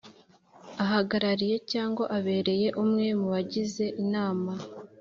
[0.83, 4.51] Ahagarariye cyangwa abereye umwe mu bagize inama